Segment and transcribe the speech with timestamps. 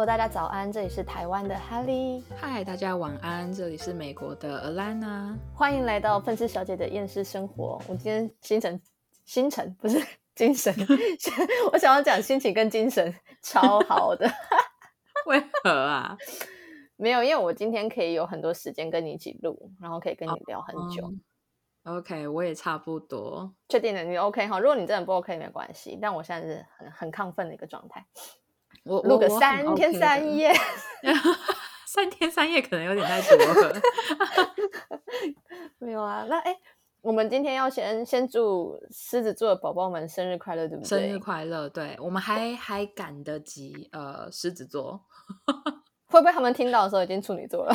[0.00, 2.24] Hello，大家早安，这里是台湾的哈利。
[2.34, 5.36] 嗨，大家晚安，这里是美国的 Alana。
[5.54, 7.78] 欢迎来到愤世小姐的厌世生活。
[7.86, 8.80] 我今天心情，
[9.26, 10.02] 心情不是
[10.34, 10.74] 精神，
[11.70, 14.26] 我想要讲心情跟精神超好的。
[15.28, 16.16] 为何啊？
[16.96, 21.12] 没有，因为我今天可以有很多时间跟你一起录，然后可以跟你聊很久。
[21.84, 23.54] OK，我也差不多。
[23.68, 24.58] 确定了，你 OK 哈？
[24.58, 25.98] 如果你真的不 OK，没关系。
[26.00, 28.06] 但我现在是很很亢奋的一个状态。
[28.84, 30.52] 我录个三天三夜，
[31.86, 33.80] 三天三夜可能有点太多了。
[35.78, 36.56] 没有啊，那哎，
[37.02, 40.88] 我们今天要先先祝狮子座的宝宝们生日快乐，对不对？
[40.88, 43.88] 生日快乐，对我们还还赶得及。
[43.92, 45.00] 呃，狮子座
[46.08, 47.74] 会不会他们听到的时候已经处女座了？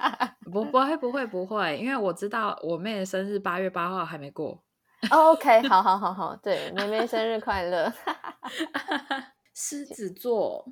[0.52, 4.62] 不，不会，不会，不会，因为我知道我妹的生日八月八号还没过。
[5.10, 7.92] OK，好好好好，对，妹妹生日快乐。
[9.54, 10.66] 狮子座，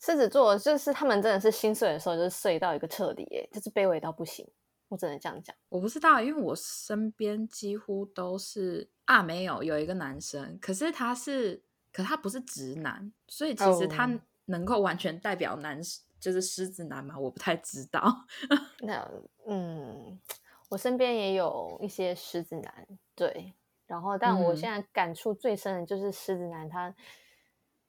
[0.00, 4.46] 狮子座就是他们真的是心碎的时候，就是碎到一个彻底，哎，就是卑微到不行。
[4.88, 5.56] 我只能这样讲。
[5.68, 11.60] 我不知道，因为我身边几乎都是啊，没有有一个男生，可是他是，
[11.92, 14.08] 可他不是直男，所以其实他
[14.44, 15.80] 能够完全代表男，
[16.20, 17.18] 就是狮子男嘛？
[17.18, 18.26] 我不太知道。
[18.82, 19.10] 那
[19.48, 20.20] 嗯，
[20.68, 22.86] 我身边也有一些狮子男，
[23.16, 23.54] 对，
[23.88, 26.94] 然后但我现在感触最深的就是狮子男他。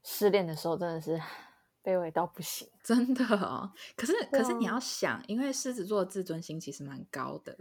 [0.09, 1.21] 失恋的时候真的是
[1.83, 3.69] 卑微到不行，真的哦。
[3.97, 7.57] 可是，可是你要想，因为狮子座的自尊心其实蛮高的，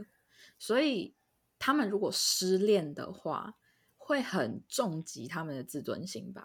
[0.56, 1.16] 所以
[1.58, 3.54] 他们如果失恋的话，
[3.96, 6.44] 会很重击他们的自尊心吧？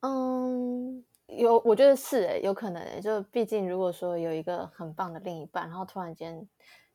[0.00, 2.98] 嗯，有，我觉得是诶，有可能诶。
[2.98, 6.48] 就毕竟如果说有一个很棒的另一半，然后突然间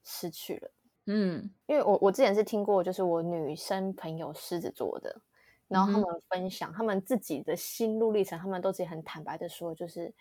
[0.03, 0.71] 失去了，
[1.05, 5.21] 嗯，因为我我之前是听过，就是我女生朋友狮子座的。
[5.67, 10.13] 然后他们分享他们自己的心路历程，他们都自己很坦白的说，就是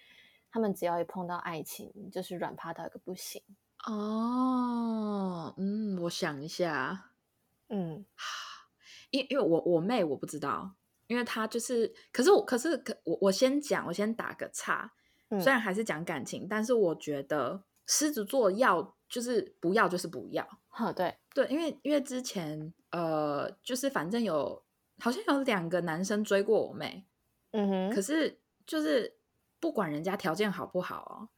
[0.51, 3.41] 他们只要一碰到爱情，就是软趴到一个不行。
[3.87, 7.13] 哦，嗯，我想一下，
[7.69, 8.05] 嗯，
[9.11, 10.75] 因因为我我妹我不知道，
[11.07, 14.93] 因为她就是，可是我可是可我我先讲，我先打个岔，
[15.41, 21.17] 虽然还是讲感情，但是我觉得狮子座要就是不要就是不要，哈，对。
[21.33, 24.66] 对，因为因为之前呃，就是反正有。
[24.99, 27.05] 好像有两个男生追过我妹，
[27.53, 29.17] 嗯哼，可是就是
[29.61, 31.29] 不管人家条件好不好哦，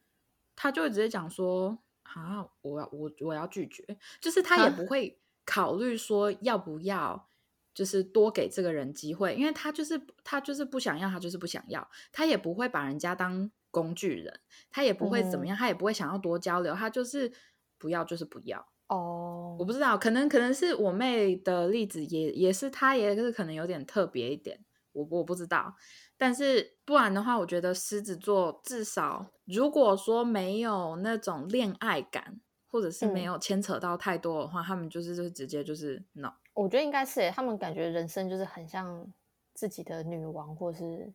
[0.55, 3.85] 他就会直接讲说啊，我要我我要拒绝，
[4.21, 7.29] 就是他也不会考虑说要不要，
[7.75, 14.41] 就是多给这个人机会，因为他就是他就是不想要，他就是不想要，他也不会把人家当工具人，
[14.71, 17.33] 他也不会怎么样，他也不会想要多交流，他就是
[17.77, 18.67] 不要就是不要。
[18.89, 24.59] 哦，我不知道，可能可能是我妹的例子，也也是她，也是可能有点特别一点，
[24.93, 25.75] 我我不知道。
[26.17, 36.33] 但是不然的话，我觉得狮子座至少如果说没有那种恋爱感，或者是没有牵扯到太多的话，他们就是就是直接就是 no。
[36.55, 39.07] 我觉得应该是，他们感觉人生就是很像
[39.55, 41.13] 自己的女王或是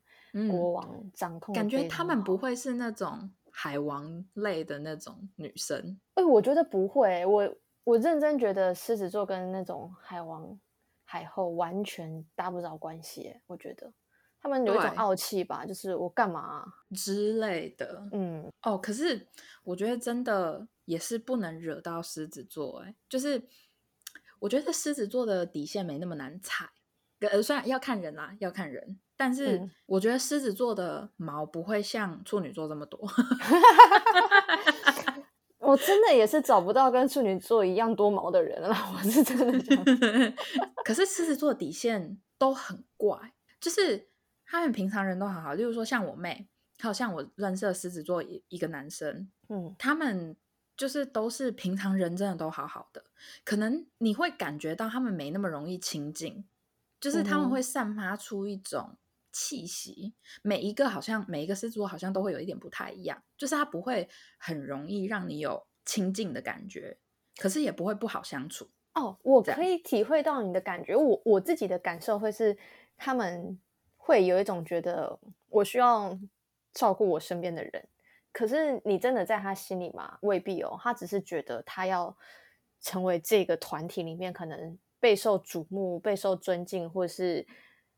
[0.50, 6.00] 国王掌控，感觉他们不会是那种海王类的那种女生。
[6.14, 7.56] 哎，我觉得不会，我。
[7.84, 10.60] 我认真觉得狮子座跟那种海王、
[11.04, 13.36] 海后完全搭不着关系。
[13.48, 13.92] 我觉得
[14.40, 18.08] 他们有一种傲气吧，就是我干嘛之类的。
[18.12, 19.28] 嗯，哦，可是
[19.64, 22.84] 我觉得真的也是不能惹到狮子座。
[22.84, 23.44] 哎，就是
[24.40, 26.70] 我觉得狮子座的底线没那么难踩。
[27.20, 33.00] 呃，虽然要看人啦，要看人，但是我觉得狮子座的毛不会像处女座这么多。
[35.74, 40.34] 我真的也是找不到跟处女座一样多毛的人了， 我是真的。
[40.86, 44.08] 可是狮子座底线都很怪，就是
[44.46, 46.48] 他们平常人都好好，例如说像我妹，
[46.78, 50.38] 还有像我认识的狮子座一一个男生，嗯，他们
[50.78, 53.04] 就是都是平常人真的都好好的，
[53.44, 56.46] 可能你会感觉到他们没那么容易亲近，
[57.02, 58.96] 就是他们会散发出一种。
[59.34, 60.14] 气息，
[60.44, 64.08] 每一个好像每一个狮子座好像都会有一点不太一样，就是他不会
[64.38, 66.96] 很容易让你有亲近的感觉，
[67.38, 68.70] 可是也不会不好相处。
[68.94, 72.56] 哦，我可以体会到你的感觉，我我自己的感受会是，
[72.96, 73.60] 他们
[73.98, 75.20] 会有一种觉得
[75.50, 76.16] 我需要
[76.72, 77.88] 照顾我身边的人，
[78.32, 80.20] 可是你真的在他心里吗？
[80.22, 82.16] 未必哦，他只是觉得他要
[82.80, 87.46] 成为这个团体里面可能备受瞩目、备受尊敬，或者是。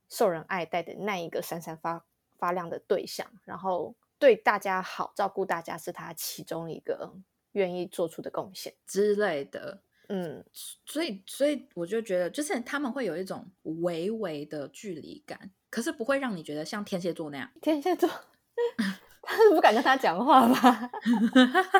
[0.09, 2.05] 受人爱戴的那一个闪闪发
[2.37, 7.13] 发亮的对象，然后对大家好，照顾大家是他其中一个
[7.53, 9.81] 愿意做出的贡献之类的。
[10.07, 10.45] 嗯，
[10.85, 17.49] 所以所以我就觉得，就是他们会有一种微微的距离感，可是不会让你觉得像天蝎座那样。
[17.59, 18.07] 天蝎座
[19.23, 20.91] 他是不敢跟他讲话吧？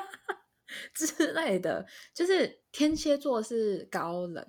[0.95, 1.85] 之类的，
[2.15, 4.45] 就是天蝎座是高冷，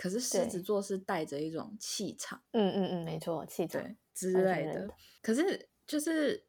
[0.00, 2.40] 可是狮子座是带着一种气场。
[2.52, 4.88] 嗯嗯嗯，没错，气场之类的。
[5.20, 6.46] 可是就是，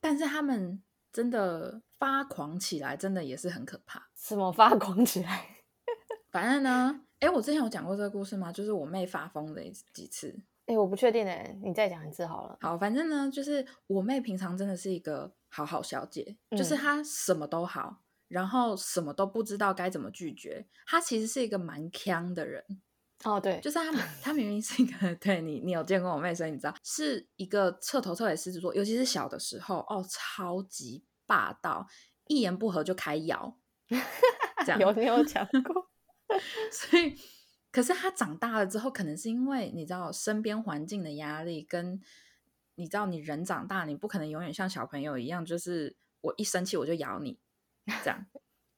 [0.00, 4.10] 但是他们真的发狂起来，真的也是很可怕。
[4.16, 5.46] 什么发狂起来？
[6.32, 8.50] 反正呢，哎，我之前有讲过这个故事吗？
[8.50, 9.62] 就是我妹发疯的
[9.94, 10.36] 几次。
[10.66, 12.58] 哎，我不确定哎，你再讲一次好了。
[12.60, 20.66] 好，反正呢，就是我妹平常真的是一个好好小姐，就是她什么都好，然后什么都不知道该怎么拒绝。
[20.84, 22.64] 她其实是一个蛮强的人。
[23.24, 23.92] 哦，对，就是他，
[24.22, 31.86] 他明明是一个， 对你，你有见过我妹，所以你知道是一个彻头彻尾狮子座，尤其是小的时候，哦，超级霸道，
[32.28, 33.58] 一言不合就开咬。
[34.78, 35.90] 有没有讲过，
[36.70, 37.16] 所以。
[37.70, 42.00] 可是他长大了之后，可能是因为你知道身边环境的压力，跟
[42.76, 47.38] 你知道你人长大，你不可能永远像小朋友一样，就是我一生气我就咬你
[48.02, 48.26] 这样，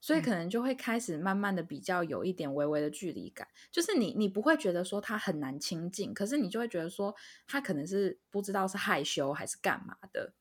[0.00, 7.14] 所以可能就会开始慢慢的比较有一点微微的距离感，就是你你不会觉得说他很难亲近，可是你就会觉得说
[7.46, 10.32] 他可能是不知道是害羞还是干嘛的，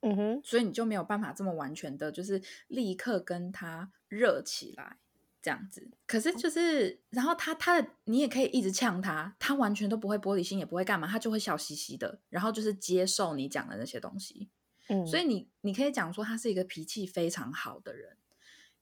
[0.00, 4.98] 嗯哼，所以你就没有办法这么完全的，就是立刻跟他热起来。
[5.44, 6.48] 这样子，可是就。
[6.48, 14.48] 是，然后他他的你也可以一直呛他，他完全都不会玻璃心，也不会干嘛，他就会笑嘻嘻的，然后就是接受你讲的那些东西。
[14.88, 18.16] 嗯，所以你你可以讲说他是一个脾气非常好的人，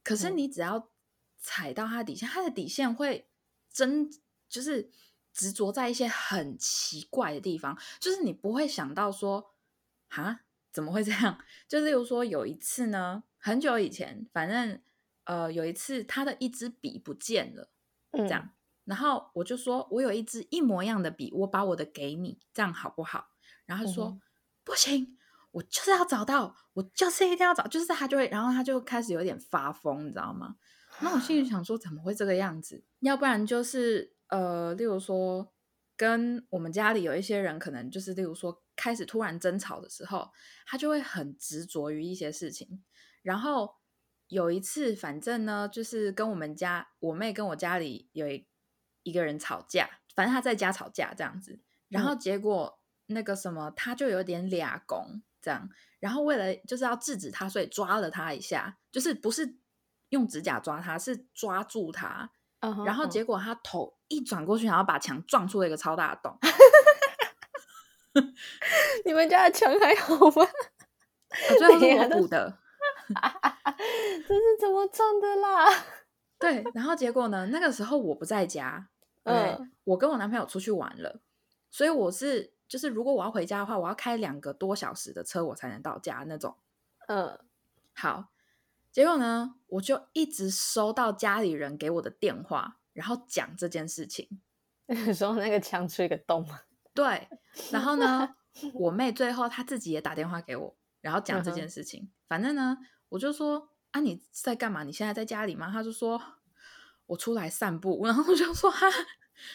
[0.02, 0.90] 可是你只要
[1.38, 3.28] 踩到他的底线，他的底线会
[3.70, 4.10] 真
[4.49, 4.90] 就是
[5.32, 9.54] 执着在一些很奇怪的地方，就是你不会想到说
[10.08, 10.40] 啊
[10.72, 11.38] 怎么会这样？
[11.69, 14.81] 就例如说有一次呢，很久以前，反正。
[15.25, 17.70] 呃，有一次他的一支笔不见了，
[18.10, 18.50] 这样，
[18.84, 23.28] 然后我就说，我有一支一模一样的笔，我把我的给你，这样好不好？
[23.64, 24.20] 然后他说
[24.64, 25.16] 不行，
[25.52, 30.56] 我就是要找到，我就是一定要找，就是他就会，然后他就开始有点发疯，你知道吗？
[31.00, 32.84] 那我心里想说，怎么会这个样子？
[33.00, 35.52] 要不然就是呃，例如说
[35.96, 40.31] 跟我们家里有一些人，可能就是例如说开始突然争吵的时候，
[40.66, 42.82] 他就会很执着于一些事情，
[43.22, 43.76] 然后。
[44.28, 48.49] 有一次，反正呢，就是跟我们家我妹跟我家里有一
[49.02, 51.60] 一个人吵架，反正他在家吵架这样子，
[51.90, 55.69] 然后结果那个什么，他就有点俩拱这样，
[55.99, 59.56] 然后为了就是要制止他，所以抓了他一下，就是不是
[60.11, 62.31] 用指甲抓他，是抓住他，
[62.87, 66.39] 然后结果他头一转过去，然后把墙撞出了一个超大的洞。
[69.05, 70.47] 你们家的墙还好吗？
[71.59, 72.59] 最后是我补的。
[74.29, 75.67] 这是怎么撞的啦？
[76.38, 77.47] 对，然后结果呢？
[77.47, 78.88] 那个时候我不在家，
[79.25, 81.21] 嗯，我跟我男朋友出去玩了，
[81.71, 86.57] 所以我是就是如果我要回家的话，我要开两个多小时的车，我才能到家那种。
[87.07, 87.39] 嗯，
[87.93, 88.33] 好，
[88.91, 94.41] 结果呢，我就一直收到家里人给我的电话，然后讲这件事情，
[95.15, 96.61] 说那个枪出一个洞吗。
[96.95, 97.29] 对，
[97.71, 98.37] 然后呢，
[98.73, 102.11] 我妹最后她自己也打电话给我，然后讲这件事情。
[102.27, 102.79] 反正呢。
[103.13, 104.85] 我就说啊，你在干嘛？
[104.85, 105.71] 你现在在家里吗？
[105.71, 106.19] 她就说
[107.05, 108.87] 我出来散步， 然后我就说哈，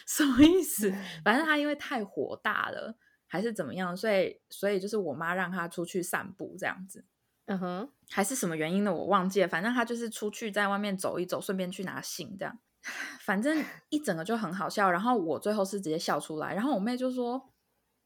[0.06, 0.94] 什么意思？
[1.24, 2.96] 反正他因为太火大了，
[3.28, 7.04] 还是怎么样，所以所以就是我妈让他出去散步这样子。
[7.46, 8.92] 嗯哼，还是什么原因呢？
[8.92, 9.46] 我忘记了。
[9.46, 12.58] 反正他就是出去在外面走一走，顺便去拿信这样。
[13.22, 14.90] 反正一整个就很好笑。
[14.90, 17.52] 然后我最后是直接笑出来，然后我妹就说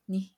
[0.04, 0.34] 你。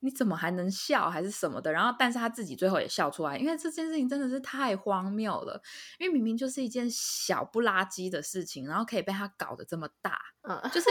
[0.00, 1.72] 你怎么还能笑还是什么的？
[1.72, 5.60] 然后，但是她自己最后也笑出来，因为这件事情真的是太荒谬了。
[5.98, 10.16] 因为明明就是一件小不拉几的事情，然后可以被他搞得这么大。
[10.42, 10.88] 嗯，就是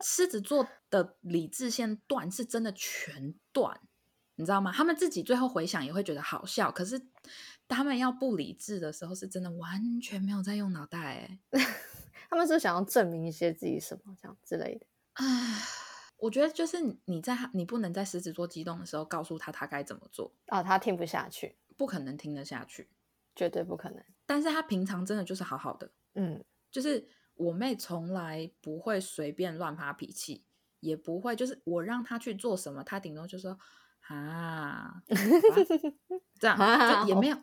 [0.00, 3.80] 狮子座的理智线断是真的全断，
[4.36, 4.72] 你知道吗？
[4.72, 7.00] 他们自己最后回想也会觉得好笑，可是
[7.66, 10.98] 他们要不理智的时候，是真的完全没有在用脑袋。
[10.98, 11.38] 哎，
[12.30, 14.86] 他们是想要证明一些自己什么这样之类的。
[15.14, 15.24] 唉。
[16.20, 22.88] 我觉得就是你在他，你不能在狮子座激动的时候告诉他他该怎么做啊，他听不下去，不可能听得下去，
[23.36, 24.02] 绝对不可能。
[24.26, 30.44] 但是他平常真的就是好好的，嗯，就是我妹从来不会随便乱发脾气，
[30.80, 33.58] 也不会就是我让她去做什么，她顶多就说
[34.08, 35.02] 啊，
[36.38, 36.58] 这样
[37.02, 37.36] 就也没有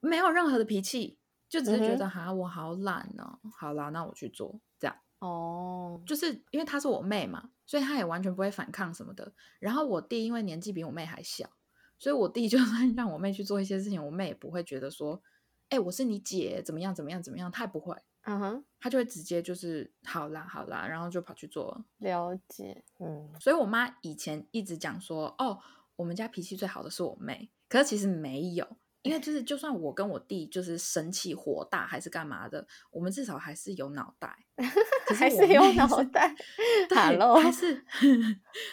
[0.00, 1.18] 没有任何的脾气，
[1.48, 4.96] 就只是觉得哈我好懒哦，好啦，那我去做这样。
[5.18, 9.32] 哦，就是因为她是我妹嘛，所以她也完全不会反抗什么的。
[9.58, 11.50] 然后我弟因为年纪比我妹还小，
[11.98, 15.22] 所以我弟就算 让我妹去做一些事情，我妹也不会觉得说，
[15.70, 17.96] 哎，我是你姐，怎么样怎么样怎么样，她也不会。
[18.28, 21.84] 嗯哼，他就会直接就是好啦好啦，然后就跑去做。
[21.98, 23.32] 了解，嗯。
[23.40, 25.58] 所以我妈以前一直讲说，哦，
[25.94, 28.66] 我们家脾气最好的是我妹，可是其实没有，
[29.02, 34.36] 因为就是就算我跟我弟就是生气火大还是干嘛的，我们至少还是有脑袋，
[35.16, 36.34] 还是有脑袋，
[36.90, 36.96] 对，
[37.42, 37.86] 还是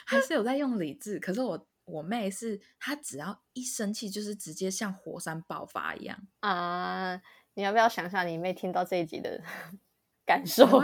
[0.07, 1.19] 还是有在用理智。
[1.19, 7.21] 可是我我妹是她只要一生气就是直接像火山爆发一样啊！
[7.55, 9.41] 你要不要想想你妹听到这一集的？
[10.25, 10.81] 感受， 我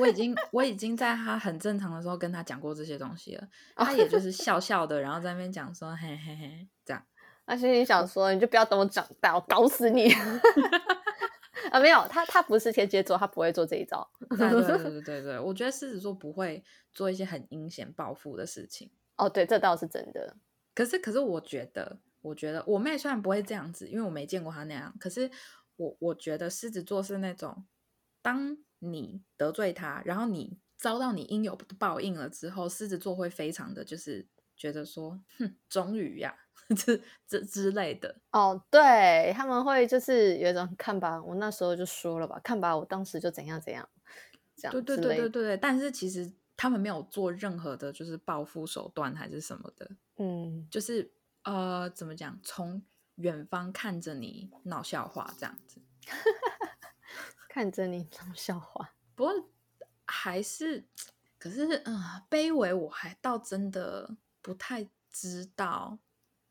[0.00, 7.02] 我已经我已经在她很正常的时候跟她讲过这些东西了， 她也就是笑笑的，然后在那边讲说嘿嘿嘿这样。
[7.46, 10.12] 而且你想说，你就不要等我长大，我搞死你
[11.72, 11.80] 啊！
[11.80, 14.06] 没有，他他不是天蝎座，他不会做这一招。
[14.28, 16.62] 对对对对对对，我觉得狮子座不会
[16.92, 18.90] 做一些很阴险报复的事情。
[19.16, 20.36] 哦，对，这倒是真的。
[20.74, 25.30] 可是可是，我觉得我觉得我妹虽然不会这样子，因为我没见过她那样，可是
[25.76, 27.66] 我我觉得狮子座是那种。
[28.24, 36.32] 当你得罪他，然后你遭到你应有的报应了之后，狮子座会非常的就是觉得说，哼，终于呀，
[36.76, 38.20] 这这之类的。
[38.30, 43.88] 哦，对，他们会就是有一种看吧，我那时候就说了吧，看吧，我当时就怎样怎样，
[44.54, 44.72] 这样。
[44.72, 49.90] 对对对对对，但是其实他们没有做任何的，就是报复手段还是什么的。
[50.18, 51.12] 嗯，就是
[51.42, 52.80] 呃，怎么讲，从
[53.16, 55.80] 远方看着你闹笑话这样子。
[57.48, 59.32] 看着你闹笑话，不过
[60.06, 60.86] 还是，
[61.38, 62.00] 可是，嗯，
[62.30, 65.98] 卑微，我还倒真的不太知道，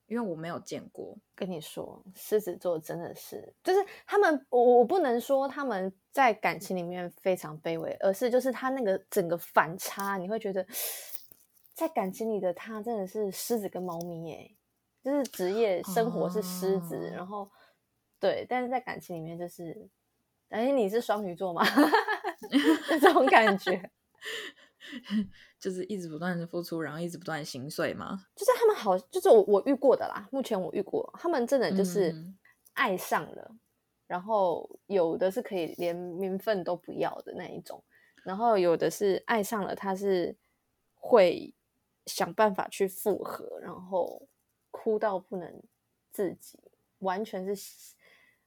[0.06, 1.18] 因为我没有见过。
[1.36, 10.64] 跟你说，狮子座真的是，就是他们，我我不能说他们在感情里面非常卑微，而是就是他那个整个反差，你会觉得
[11.74, 14.56] 在感情里的他真的是狮子跟猫咪耶，
[15.04, 17.50] 就是职业生活是狮子，然后
[18.20, 19.90] 对，但是在感情里面就是。
[20.50, 21.64] 哎，你是双鱼座吗？
[23.00, 23.90] 这种感觉，
[25.58, 28.20] 就是一直不断的付出，然后一直不断心碎嘛？
[28.36, 30.28] 就是他们好，就是我我遇过的啦。
[30.30, 32.14] 目前我遇过，他们真的就是
[32.74, 33.56] 爱上了，
[34.08, 37.82] 然后有的是可以连名分都不要的那一种，
[38.26, 40.36] 然后有的是爱上了，他是
[40.96, 41.56] 会
[42.08, 44.28] 想办法去复合，然后
[44.72, 45.62] 哭到不能
[46.12, 46.58] 自己，
[47.00, 47.96] 完全是。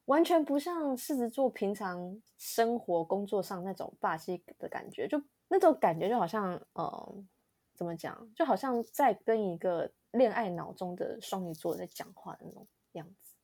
[0.07, 7.25] 完全不像狮子座平常生活工作上那种霸气的感觉，就那种感觉就好像，呃，
[7.73, 13.35] 怎么讲，就好像在跟一个恋爱脑中的双鱼座在讲话的那种样子。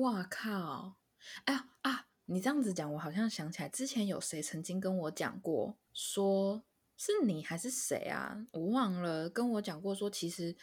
[0.00, 0.94] 哇靠！
[1.44, 2.06] 哎呀啊！
[2.24, 6.62] 你这样子讲，我好像想起来，之前有谁曾经跟我讲过，说
[6.96, 8.46] 是你还是谁啊？
[8.52, 10.56] 我忘了，跟我讲过说，其实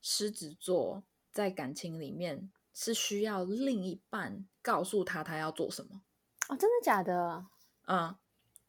[0.00, 2.50] 狮子座在感情里面。
[2.80, 6.00] 是需要另一半告诉他他要做什么
[6.48, 6.56] 哦？
[6.56, 7.44] 真的假的？
[7.88, 8.14] 嗯，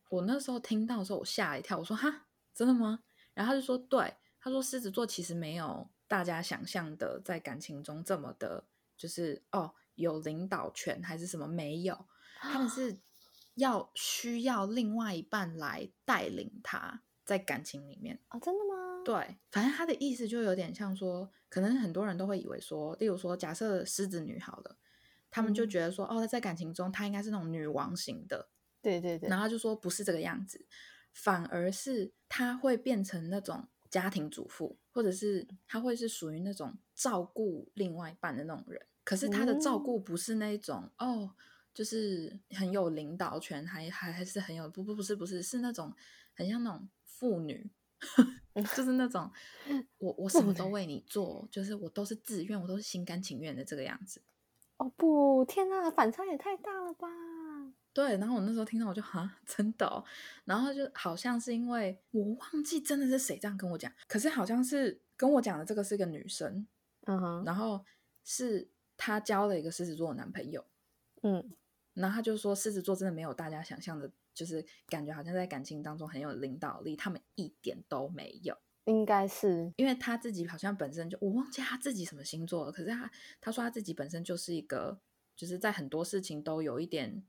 [0.10, 1.78] 我那时候听到的时候，我吓一跳。
[1.78, 3.04] 我说：“哈，真的吗？”
[3.36, 8.66] 然后他就说：“对，他说狮子座其实没有大家想象的在感情中这么的，
[8.98, 12.08] 就是哦有领导权还是什么没有，
[12.40, 13.00] 他们是
[13.54, 18.40] 要需要另外一半来带领他在感情里面啊？
[18.40, 19.04] 真的吗？
[19.06, 24.78] 对，反正他的意思就有点像说。”可能很多人都会以为说，例如说，假设狮子女好了，
[25.32, 28.50] 他们就觉得说，哦，在感情中她应该是那种女王型的，
[28.84, 30.64] 对对对，然后就说不是这个样子，
[31.12, 38.86] 反而是她会变成那种家庭主妇，或者是她会是属于那种照顾另外一半的那种人。
[39.04, 41.32] 可是她的照顾不是那种哦，
[41.74, 45.92] 就是很有领导权，还还还是很有不不不是不是是那种
[46.36, 46.88] 很像那种
[47.20, 47.70] 妇女。
[48.76, 49.30] 就是那种，
[50.00, 54.22] 我我什么都为你做，就是我都是自愿，我都是心甘情愿的这个样子。
[54.78, 57.08] 哦不，天哪，反差也太大了吧！
[57.94, 60.04] 对，然后我那时候听到我就哈，真的，
[60.46, 66.66] 然后就好像是因为我忘记真的是谁这样跟我讲，可是好像是跟我讲的这个是一个女生，
[67.06, 67.84] 嗯哼，然后
[68.24, 70.66] 是她交了一个狮子座的男朋友，
[71.24, 71.52] 嗯，
[71.94, 74.10] 然后他就说狮子座真的没有大家想象的。
[74.40, 78.58] 就是感觉好像在感情当中很有领导力，他们一点都没有。
[78.86, 85.02] 应该是因为他自己好像本身就我忘记他自己什么星座了，可是他他说他自己本身就是一个
[85.36, 87.22] 就是在很多事情都有一点，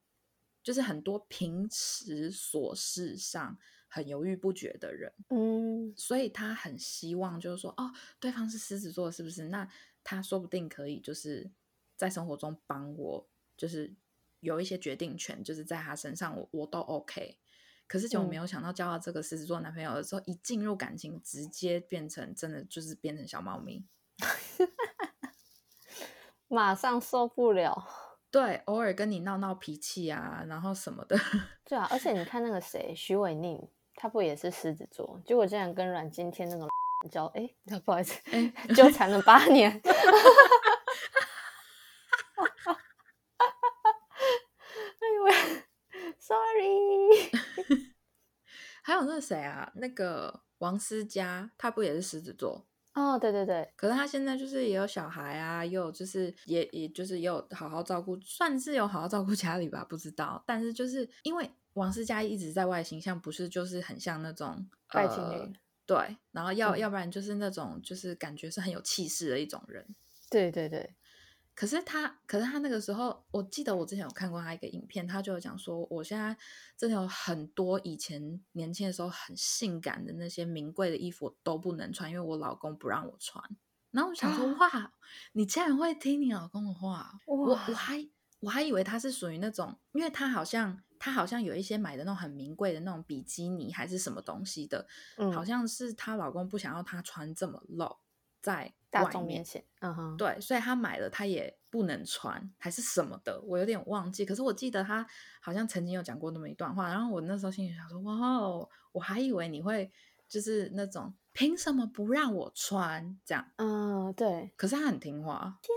[0.63, 5.13] 就是很多平时琐事上很犹豫不决的人。
[5.31, 7.91] 嗯，所以他很希望就是说，哦，
[8.21, 9.49] 对方是狮子座，是不是？
[9.49, 9.69] 那
[10.05, 11.51] 他说不定可以就是
[11.97, 13.93] 在生活中帮我，就是。
[14.41, 17.39] 有一些决定权，就是在他身上，我我都 OK。
[17.87, 23.85] 可是就没有想到交到这个狮子座男朋友的时候，一进入感情，直接变成真的就是变成小猫咪，
[26.47, 27.85] 马上受不了。
[28.31, 31.19] 对，偶尔跟你闹闹脾气啊，然后什么的。
[31.65, 33.61] 对啊，而且你看那个谁，徐伟宁，
[33.97, 35.21] 他不也是狮子座？
[35.27, 36.69] 结果竟然跟阮经天那个
[37.11, 37.51] 交，哎，
[37.85, 38.15] 不好意思，
[38.77, 39.83] 纠缠了八年。
[48.91, 52.67] 还有那个谁啊，那个王思佳，他不也是狮子座？
[52.95, 53.73] 哦，对对对。
[53.77, 60.43] 可是他现在就是也有小孩啊，又就是也也就是也有好好照顾，算是有好好照顾家里吧，不知道。
[60.45, 65.55] 但是就是因为王思佳一直在外形象不是就是很像那种爱情女，
[65.87, 69.87] 对，然后要要不然就是那种就是感觉是很有气势的一种人。
[70.29, 70.97] 对对对。
[71.61, 76.35] 可是他，可是他那个时候，我记得我之前有看过他一个影片，他就有讲说，我现在
[76.75, 83.45] 真的有很多以前年轻的时候很性感的那些名贵的衣服都不能穿，因为我老公不让我穿。
[83.91, 84.95] 然后我想说，哇，
[85.33, 87.13] 你竟然会听你老公的话？
[87.27, 94.87] 我我还我还以为他是属于那种，因为他好像他好像有一些买的那种很名贵的那种比基尼还是什么东西的，
[95.35, 97.99] 好像是她老公不想要她穿这么露。
[98.41, 104.25] 在大众面前，嗯哼，对，所以他买了，他也不能穿，还是什么的，我有点忘记。
[104.25, 105.07] 可是我记得他
[105.41, 109.91] 好像曾经有讲过那么一段话，然后我那时候心里想说，哇哦，我还以为你会
[110.29, 113.47] 就是那种凭什么不让我穿这样？
[113.57, 114.51] 嗯，对。
[114.57, 115.59] 可是他很听话。
[115.63, 115.73] 天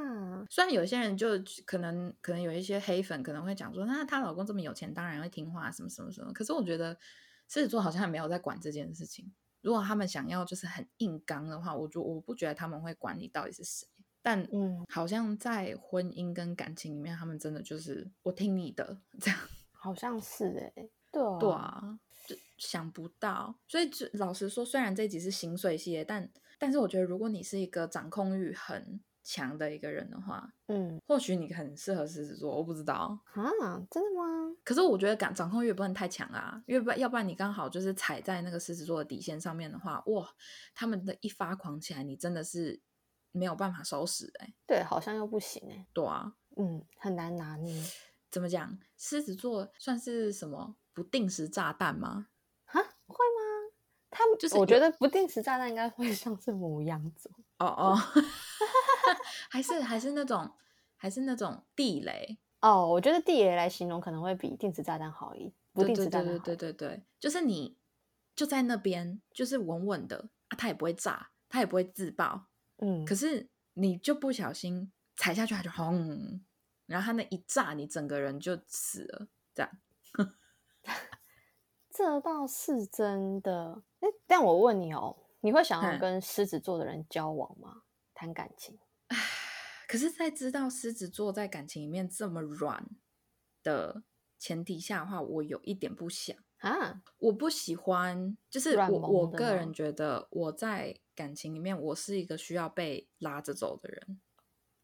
[0.00, 0.46] 哪！
[0.50, 1.28] 虽然有些人就
[1.64, 6.32] 可能可能有一些黑粉可能会讲说，那她老公这么有钱，当然会听话，什么什么什么。
[6.32, 6.92] 可是我觉得
[7.46, 9.32] 狮子座好像没有在管这件事情。
[9.62, 13.88] 如果他们想要就是很硬刚的话，我就我不觉得他们会管你到底是谁。
[14.20, 19.40] 但嗯，好像在婚姻跟感情里面，他们真的就是我听你的这样。
[19.72, 23.56] 好像是哎，对对啊，就想不到。
[23.66, 29.00] 所以就老实说，虽然这集是心碎系列，但但是我觉得如果你是一个掌控欲很。
[29.22, 34.54] 强的一个人的话，嗯，或许你很适合狮子座，我不知道啊，真的吗？
[34.64, 40.28] 可是我觉得掌掌控欲不能太强啊，因为不要不然你刚好就是踩在那个狮子座的底线上面的话，哇，
[40.74, 42.80] 他们的一发狂起来，你真的是
[43.30, 44.52] 没有办法收拾哎。
[44.66, 45.86] 对，好像又不行哎。
[45.92, 47.82] 对啊，嗯，很难拿捏。
[48.30, 48.78] 怎么讲？
[48.96, 52.28] 狮子座算是什么不定时炸弹吗？
[52.66, 53.72] 啊，会吗？
[54.10, 57.30] 他们就是，我觉得不定时炸弹应该会像是母羊座。
[57.58, 57.98] 哦哦。
[59.48, 60.50] 还是还是那种
[60.96, 67.76] 还是那种地雷哦，我觉得地雷来形容可能会比定时炸弹好一不定时炸弹对对对对对，就是你
[68.36, 72.46] 就在那边，就是稳稳的啊，它也不会炸，它也不会自爆，
[72.78, 76.40] 嗯，可是你就不小心踩下去，它就轰，
[76.86, 79.70] 然后它那一炸，你整个人就死了，这样。
[81.90, 87.82] 这倒是真的，哎，但我问你哦，你会想要跟狮子座的人交往吗？
[88.14, 88.78] 谈感情？
[89.92, 92.88] 可是，在知道狮子座在感情里面这么软
[93.62, 94.04] 的
[94.38, 97.02] 前提下的话，我有一点不想啊。
[97.18, 104.18] 我不喜欢，就是我我个人觉得，我在感情里面，我是一个需要被拉着走的人。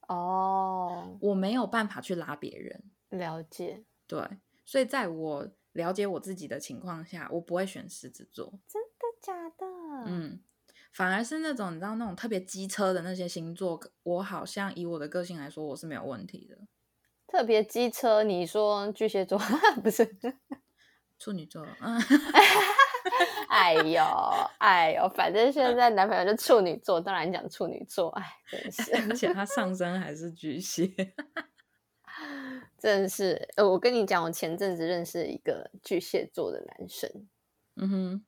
[0.09, 2.85] 哦，我没有办法去拉别人。
[3.09, 3.87] 了解。
[4.07, 4.21] 对，
[4.67, 8.61] 所以在我了解我自己的情况下，我不会选狮子座。
[8.69, 9.67] 真的假的？
[10.05, 10.43] 嗯。
[10.93, 16.59] 反而是那种你知道那种特别机车的那些星座，我好像以我的个性来说，我是没有问题的。
[17.27, 19.39] 特别机车，你说巨蟹座
[19.85, 20.19] 不是
[21.19, 21.65] 处女座？
[23.49, 24.03] 哎呦
[24.59, 28.09] 哎呦，反正现在男朋友就处女座，当然讲处女座。
[28.11, 31.15] 哎，真是， 而且他上身还是巨蟹，
[32.79, 33.49] 真是。
[33.57, 37.11] 呃，我跟你讲，我前阵子认识一个巨蟹座的男生。
[37.77, 38.25] 嗯哼，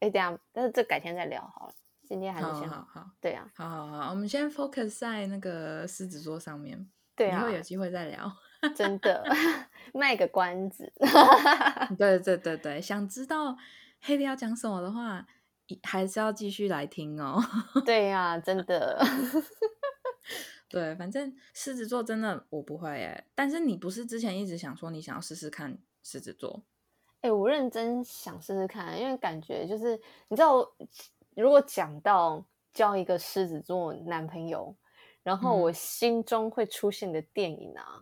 [0.00, 1.74] 哎，等下，但是这改天再聊好了。
[2.06, 8.32] 今天还是先好好对啊，好好好，我们先 focus 在那个狮子座上面，对啊，以后有机会再聊，
[8.76, 9.24] 真的
[9.92, 10.92] 卖个关子，
[11.98, 13.56] 对对对对，想知道
[14.00, 15.26] 黑的要讲什么的话，
[15.82, 17.42] 还是要继续来听哦。
[17.84, 19.04] 对呀，真的，
[20.68, 26.62] 对，反正狮子座真的我不会哎，但是你不是之前一直想说你想要试试看狮子座？
[27.22, 30.64] 哎，我认真想试试看，因为感觉就是你知道。
[31.42, 34.74] 如果讲到交一个狮子座男朋友，
[35.22, 38.00] 然后我心中会出现的电影啊，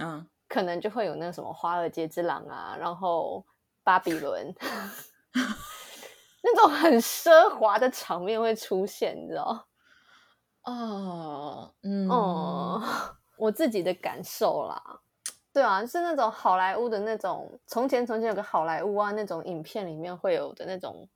[0.00, 3.44] 嗯，可能就会有那个什么《华尔街之狼》啊，然后
[3.82, 4.54] 《巴比伦》
[6.42, 9.66] 那种很奢华的场面会出现，你知道？
[10.64, 12.82] 哦，嗯，哦，
[13.38, 15.00] 我自己的感受啦，
[15.52, 21.08] 对啊，是那种好莱坞的那种，从前从前有个好莱坞啊，那种影片里面会有的那种。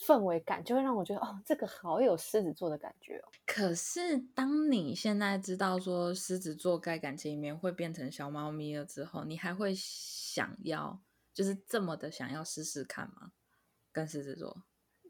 [0.00, 3.28] 氛围感就会让我觉得哦，这个好有狮子座的感觉哦。
[3.46, 10.98] 可是当你现在知道说狮子座在感情里面会变成小猫咪了之后，你还会想要
[11.34, 13.32] 就是这么的想要试试看吗？
[13.92, 14.62] 跟狮子座，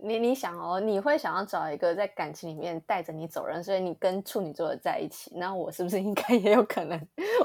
[0.03, 6.99] 你你想哦，你会想要找一个在感情里面带着你走人，所以你跟处女座的在一起，那我是不是应该 也有可能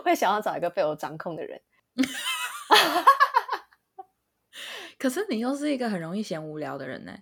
[0.04, 1.62] 会想要找一个被我掌控的人？
[4.98, 7.18] 可是你又是一个很容易嫌无聊的人呢，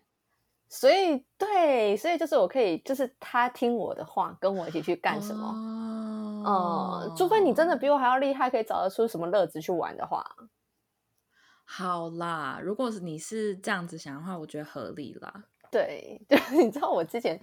[0.73, 5.45] 所以对，所以就是我可以，就是他听我的话，跟我一起去干什么，
[6.43, 10.25] 哦，除非你真的比我还要厉害，可以找得出什么乐子去玩的话。
[11.63, 15.43] 好啦，如果是你是这样子想的话，我觉得合理啦。
[15.69, 17.39] 对， 就你知道我之前，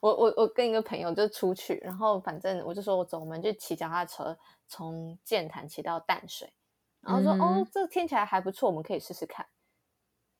[0.00, 4.38] 我我我跟一个朋友就出去，然后反正我就说我走，我们就骑脚踏车
[4.68, 6.52] 从剑潭骑到淡水，
[7.00, 9.44] 然后说哦，这听起来还不错，我们可以试试看。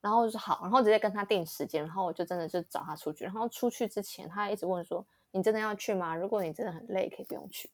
[0.00, 3.24] 然后就说好，然后直接跟他定时间，然后我就真的就找他出去。
[3.24, 6.14] 然后出去之前，他一直问说：“你真的要去吗？
[6.14, 7.70] 如果你真的很累，可以不用去。”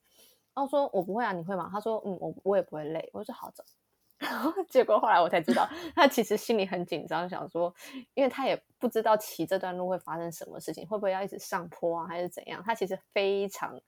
[0.55, 3.63] 然后说：“我不会啊，你会吗？”他说：“嗯，我我也不会累。”我说：“好走。
[4.19, 7.75] ”然后结果后来我才知道，他其实心里很紧张，想说，
[8.15, 12.63] 因为他也不知道骑这段路会发生什么事情，会不会要一直上坡啊，还是怎样？
[12.65, 13.79] 他其实非常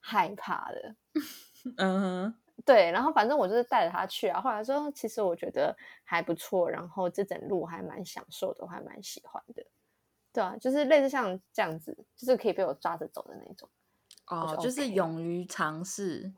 [0.00, 0.94] 害怕的。
[1.76, 2.34] 嗯哼。
[2.64, 4.40] 对，然后反正我就是带着他去啊。
[4.40, 9.66] 后来说，其实我觉得还不错，然后这整路还蛮享受的，我还蛮喜欢的。
[10.32, 13.68] 对啊，就是类似像这样子，就是可以被我抓着走的那种。
[14.28, 16.32] 哦，就是勇于尝试。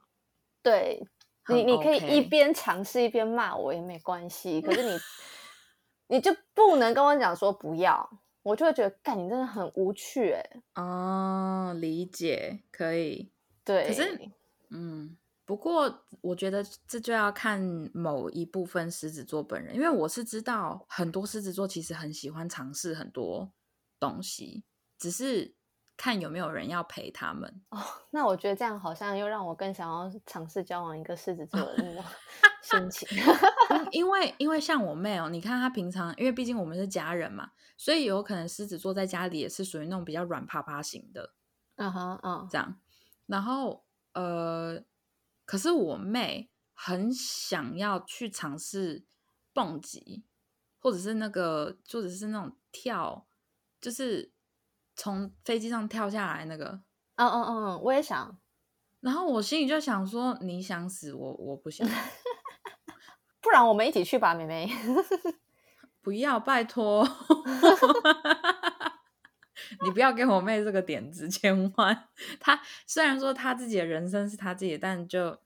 [0.63, 1.07] 对，
[1.49, 4.99] 你你可以一边尝试一边骂我也没关系，可是你
[6.17, 8.09] 你就不能跟我讲说不要，
[8.43, 10.83] 我就会觉得干你真的很无趣哎。
[10.83, 13.31] 哦，理解，可以。
[13.65, 14.31] 对，可是
[14.71, 15.17] 嗯。
[15.47, 17.63] 不过，我觉得这就要看
[17.95, 23.53] 某一部分狮子座本人，因为我是知道很多狮子座其实很喜欢尝试很多
[24.01, 24.65] 东西，
[24.99, 25.55] 只是
[25.97, 27.63] 看有没有人要陪他们。
[27.71, 27.79] 哦，
[28.11, 32.05] 那我觉得这样好像又让我更想要尝试交往一个狮子座的那种
[32.91, 33.09] 心情。
[33.93, 41.35] 因为，因为像我妹哦，你看她平常，因为毕竟我们是家人嘛，所以有可能狮子座在家里也是属于那种比较软趴趴型的。
[41.77, 42.81] 嗯哼，嗯，这样，
[43.27, 44.83] 然后呃。
[45.47, 49.07] 可是我妹很想要去尝试
[49.55, 50.25] 蹦极，
[50.79, 53.27] 或者是那个，或者是那种跳，
[53.81, 54.33] 就是
[54.95, 56.83] 从飞机上跳下来那个。
[57.15, 58.39] 嗯嗯嗯，我也想。
[59.01, 61.89] 然后我心里就想说：“你想死我，我不想。
[63.41, 64.69] 不然我们一起去吧，妹妹。
[66.03, 67.07] 不要，拜托。
[69.85, 72.09] 你不要给我妹这个点子， 千万。
[72.41, 75.39] 她虽然说她自己的人生是她自己的，但就，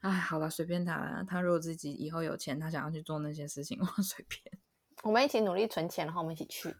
[0.00, 1.24] 哎，好了，随便她。
[1.28, 4.40] 她如果自己以后有钱，她想要去做那些事情， 我随便。
[5.02, 6.76] 我们一起努力存钱，然后我们一起去。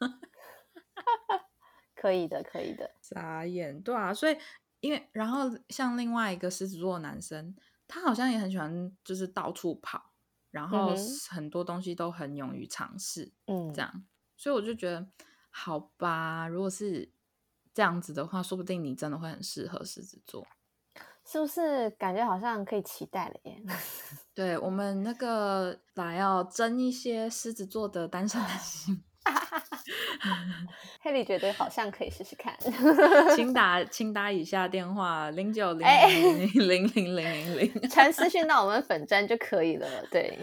[1.94, 2.90] 可以的，可以的。
[3.00, 4.12] 傻眼，对啊。
[4.12, 4.36] 所以，
[4.80, 7.54] 因为然后像另外一个狮子座的男生，
[7.86, 10.12] 他好像也很喜欢，就是到处跑，
[10.50, 10.94] 然后
[11.30, 14.04] 很多东西都很勇于尝试，嗯，这样。
[14.36, 15.08] 所以我就觉得。
[15.54, 17.12] 好吧，如果是
[17.74, 20.46] 这样子的话，说不定你真的会很适合狮子座，
[21.24, 21.90] 是不是？
[21.90, 23.62] 感觉好像可以期待了耶。
[24.34, 29.04] 对我们那个来要争一些狮子座的单身男性，
[31.02, 32.56] 黑莉觉得好像可以试试看，
[33.36, 39.86] 请打请打以下电话零九零零零零零零零，传私讯到我们粉专就可以了。
[40.10, 40.42] 对，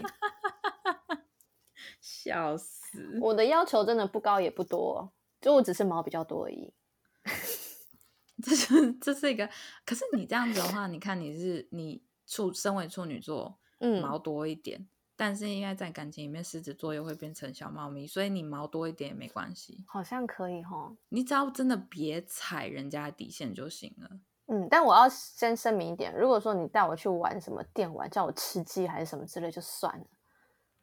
[2.00, 2.79] 笑死。
[3.20, 6.72] 我的要求真的不高也不多，就我只是毛比较多而已。
[8.42, 9.48] 这是这是一个，
[9.84, 20.96] 可是你这样子的话，你看你是你处身为处女座，嗯，毛多一点，但是应该在感情里面，狮子座又会变成小猫咪，所以你毛多一点也没关系，好像可以哈。
[21.10, 24.08] 你只要真的别踩人家底线就行了。
[24.46, 30.06] 嗯，但我要先声明一点，如果说你带我去玩什么电玩，叫我吃鸡还是什么之类，就算了。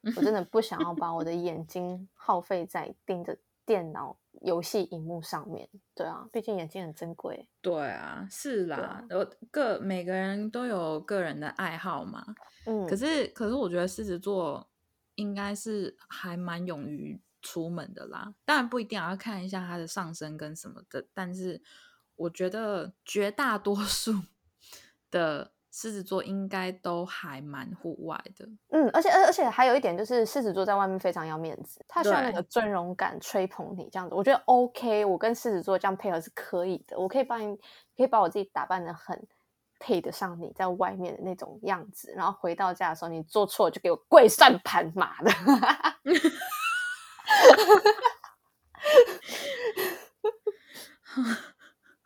[0.15, 5.67] 我真的不想要把我的眼睛耗费在盯着电脑游戏荧幕上面。
[5.93, 7.49] 对啊，毕竟眼睛很珍贵。
[7.61, 12.25] 对啊，是啦，我个每个人都有个人的爱好嘛。
[12.65, 14.69] 嗯，可是可是我觉得狮子座
[15.15, 18.33] 应该是还蛮勇于出门的啦。
[18.45, 21.61] 当然不一定要看一下他的上身跟什么的，但是
[22.15, 24.13] 我觉得绝大多数
[25.11, 25.51] 的。
[25.79, 37.55] 狮子座应该都还蛮户外的，嗯，而且而而且还有一点就是，狮子座在外面非常要面子，他需要那个尊荣感吹捧你这样子，我觉得 OK，我跟狮子座这样配合是可以的，我可以帮你，
[37.95, 39.27] 可以把我自己打扮的很
[39.77, 45.29] 配得上你在外面的那种样子，然后回到家的时候你做错就给我跪算盘，妈的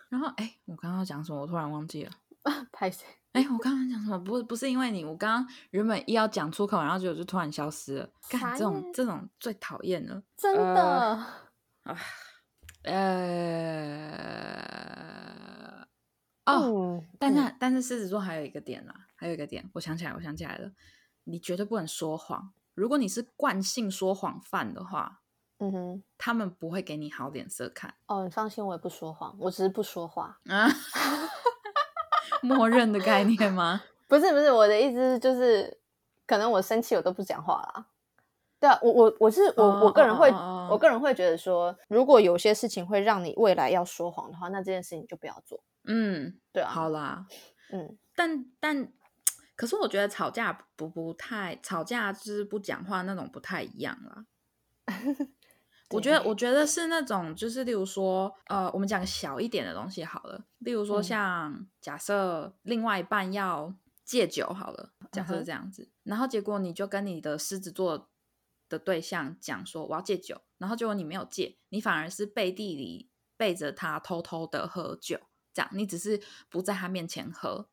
[0.09, 1.39] 然后哎，我刚刚讲什么？
[1.39, 2.11] 我突然忘记了，
[2.73, 3.05] 拍谁？
[3.33, 4.19] 哎，我刚刚讲什么？
[4.19, 8.09] 不，不是因为你，我刚刚原本一要讲出口，然后结果就突然消失了。
[8.29, 10.81] 干这种，这种最讨厌了，真的
[11.83, 11.97] 啊。
[12.83, 12.97] 呃，
[16.45, 20.71] 哦，但是但是狮子座还有一个点啦，还有一个点，我想起来，我想起来了，
[21.25, 22.51] 你绝对不能说谎。
[22.73, 25.21] 如果你是惯性说谎犯的话，
[25.59, 27.93] 嗯哼，他们不会给你好脸色看。
[28.07, 30.67] 哦，你放心，我也不说谎，我只是不说话啊。
[32.47, 33.83] 默认的概念吗？
[34.07, 35.79] 不是不是，我的意思就是
[36.27, 37.87] 可能我生气我都不讲话啦。
[38.59, 40.29] 对啊，我我我是我我个人会
[40.69, 45.63] 我个人会觉得说，如果有些事情会让你未来要说谎的话，那这件事情就不要做。
[45.85, 46.69] 嗯，对啊。
[46.69, 47.25] 好啦，
[47.71, 48.91] 嗯，但但
[49.55, 54.25] 可是我觉得吵架不不太吵架就是不讲话那种不太一样啦。
[55.91, 63.73] 我觉得我觉得是那种就是例如说呃，我们讲小一点的东西好了，例如说像假设另外一半要。
[64.03, 68.09] 戒酒好了，假设这样子，然后结果你就跟你的狮子座
[68.67, 75.17] 的对象讲说我要戒酒，然后结果你没有戒，你反而是背地里背着他偷偷的喝酒，
[75.53, 77.69] 这样你只是不在他面前喝。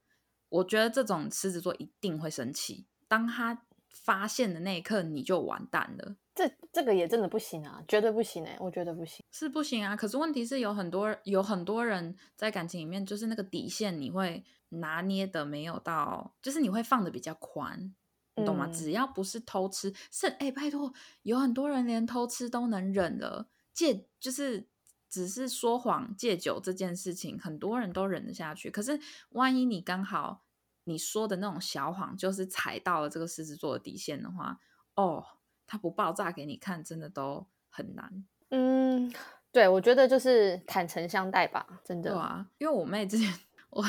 [0.48, 3.64] 我觉得这种狮子座一定会生气，当他
[4.02, 6.16] 发现的那一刻，你就完蛋了。
[6.34, 9.96] 这这个也真的不行啊，绝对不行哎，我觉得不行，是不行啊。
[9.96, 17.92] 可是问题是有很多有很多人在感情里面，就是那个底线你会拿捏的没有到，就是你会放的比较宽，
[18.36, 18.68] 你懂吗？
[18.68, 24.68] 只要不是偷吃，是哎，拜托，有很多人连偷吃都能忍了，戒就是
[25.10, 28.70] 只是说谎戒酒这件事情，很多人都忍得下去。
[28.70, 30.44] 可是万一你刚好
[30.88, 34.58] 你说的那种小谎，就是踩到了这个狮子座的底线的话，
[34.94, 35.24] 哦。
[35.70, 38.24] 他不爆炸给你看，真的都很难。
[38.48, 39.12] 嗯，
[39.52, 42.10] 对，我觉得就是坦诚相待吧，真的。
[42.10, 43.30] 对啊，因为我妹之前，
[43.68, 43.84] 我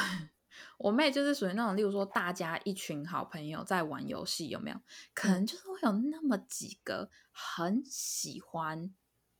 [0.77, 4.77] 我妹就是属于那种，例如说大家一群好朋友在玩游戏，有没有？
[5.13, 8.93] 可能就是会有那么几个很喜欢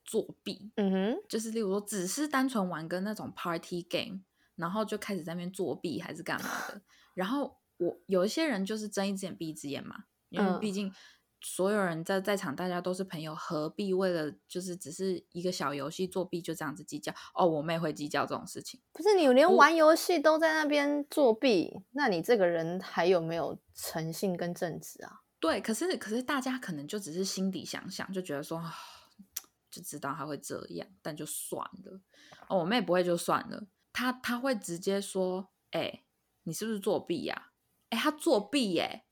[0.06, 0.72] 作弊。
[0.76, 4.22] 嗯哼，就是例如说，只是单纯玩个那种 party game，
[4.56, 6.82] 然后就开始在那边作弊还是干嘛的。
[7.20, 10.92] 然后我有一些人就是睁一只眼闭一只眼嘛，因为毕竟。
[11.42, 17.14] 所有人在在场，大家都是朋友，何必为了就是只是一个小游戏作弊就这样子计较？
[17.34, 18.82] 哦，我妹会计较这种事情。
[18.92, 25.22] 不是你连玩游戏都在那边作弊，那你这个人还有没有诚信跟正直啊？
[25.40, 28.62] 对，可是可是大家可能就只是心底想想，就觉得说
[29.72, 32.02] 就知道他会这样，但就算了。
[32.50, 36.04] 哦，我妹不会就算了，她她会直接说：“哎，
[36.50, 37.52] 你是不是作弊呀？
[37.90, 39.04] 哎，他作弊耶。”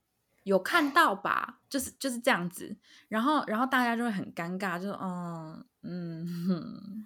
[0.44, 1.60] 有看到吧？
[1.70, 2.78] 就是就是这样子，
[3.10, 7.06] 然后然后大家就会很尴尬，就嗯嗯。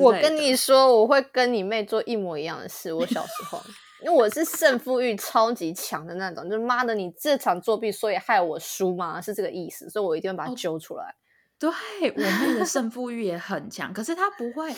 [0.00, 2.92] 我跟你说，我会跟你妹做一模一样的事。
[2.92, 3.62] 我小时候，
[4.02, 9.20] 因为我是胜负欲超级强的那种，就是妈的，你这场作弊，所以害我输吗？
[9.22, 11.14] 是这个意思，所以我一定要把它揪出来。
[11.60, 14.74] 对我妹的胜负欲也很强，可是她不会。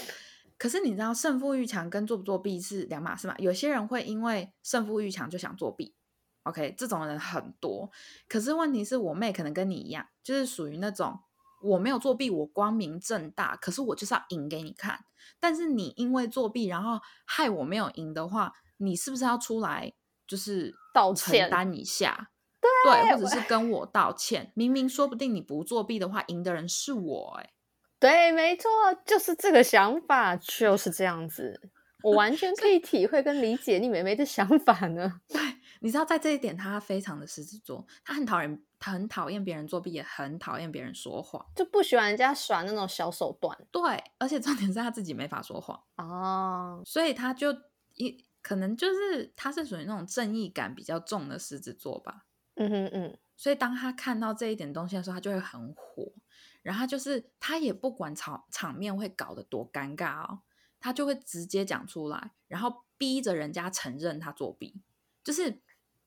[0.58, 3.34] 可是你知道，胜负欲强跟作不作弊是两码事嘛？
[3.38, 5.94] 有些人会因为胜负欲强就想作弊。
[6.42, 7.90] OK，这种人很多，
[8.26, 11.20] 可是问题是我妹可能跟你一样，就是属于那种
[11.62, 15.04] 我没有作弊，我光明正大，可是我就是要赢给你看。
[15.38, 19.92] 但是你因为作弊，然后害我没有赢的话，你是不是要出来
[20.26, 22.30] 就是道歉承担一下？
[22.60, 24.50] 对，或者是跟我道歉。
[24.54, 27.38] 明明说不定你不作弊的话，赢的人是我。
[27.40, 27.50] 哎，
[27.98, 28.70] 对，没错，
[29.04, 31.70] 就是这个想法，就是这样子。
[32.02, 35.20] 我完全可以体会跟理解你妹妹的想法呢。
[35.28, 35.40] 对。
[35.80, 43.56] 你知道，在这一点，他非常的狮子座，他很讨厌，他很讨厌别人作弊，也很讨厌别人说谎，就不喜欢人家耍那种小手段。
[43.70, 43.80] 对，
[44.18, 47.56] 而且重点是他自己没法说谎哦，所以他就
[47.94, 52.24] 一可能就是他是属于那种正义感比较重的狮子座吧。
[52.56, 56.12] 嗯哼嗯，所以当他看到这一点东西的时候，他就会很火，
[56.62, 60.40] 然后就是他也不管场场面会搞得多尴尬哦，
[60.80, 64.80] 他就会直接讲出来，然后逼着人家承认他作弊，
[65.22, 65.60] 就是。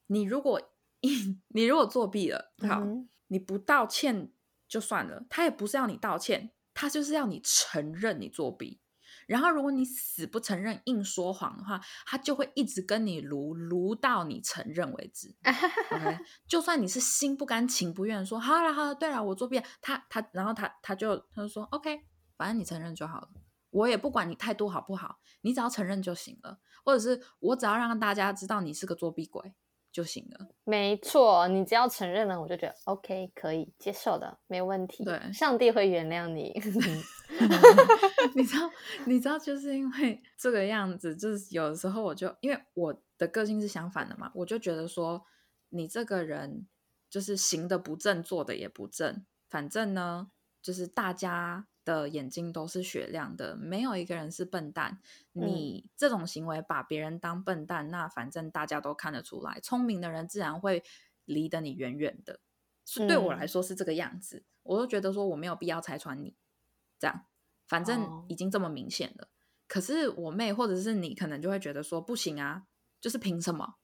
[0.07, 0.61] 你如果
[1.55, 2.85] 你如果作弊了，好，
[3.27, 4.29] 你不道歉
[4.67, 8.80] 就算了，他也不是要你道歉，他就是要你承认你作弊。
[9.31, 15.33] 然后如果你死不承认，硬说谎的话，他就会一直跟你撸撸到你承认为止。
[15.95, 22.01] OK，就算你是心不甘情不愿说好了好了，对了，我作弊，他他然后他他就他就说 OK，
[22.35, 23.29] 反正你承认就好了，
[23.69, 29.53] 我也不管你态度好不好，你只要承认就行了，或者是我只要让大家知道你是个作弊鬼。
[29.91, 35.03] 就行了，没错，你只要承认了，我就觉得 OK，可以接受的，没问题。
[35.03, 36.53] 对，上帝会原谅你。
[38.35, 38.71] 你知道，
[39.05, 45.23] 你知道，就是因为这个样子，就是有的时候我就因为我的个性是相反的嘛，我就觉得说
[45.69, 46.67] 你这个人
[47.09, 51.67] 就是行的不正，做的也不正，反正呢，就是大家。
[51.91, 54.99] 的眼睛都是雪亮的，没有一个人是笨蛋。
[55.33, 59.59] 你这种行为把别人当笨蛋，那反正大家都看得出来。
[59.59, 60.83] 聪明的人自然会
[61.25, 62.39] 离得你远远的。
[62.85, 66.35] 是对我来说是这个样子，我都觉得说我没有必要拆穿你，
[66.97, 67.25] 这样
[67.67, 69.27] 反正已经这么明显了。
[69.67, 72.63] 可是我妹或者是你可能就会觉得说不行啊，
[72.99, 73.75] 就是凭什么？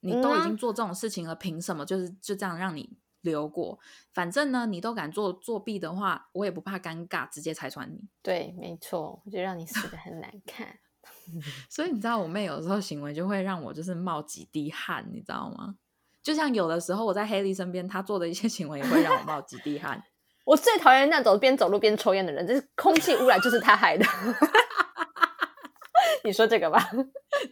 [0.00, 3.78] 你都已经做这种事情了，凭什么就是就这样让你留过？
[4.14, 8.08] 反正呢，你都敢做作弊的话，我也不怕尴尬，直接拆穿你。
[8.22, 10.78] 对，没错，我就让你死的很难看。
[11.68, 15.76] 所以你知道，我妹有时候行为就会让我就是冒几滴汗，你知道吗？
[16.22, 20.02] 就像有的时候我在黑莉身边，她做的一些行为也会让我冒几滴汗。
[20.46, 24.06] 我最讨厌那种边走路边抽烟的人，就是空气污染，就是他害的。
[26.24, 26.88] 你说这个吧？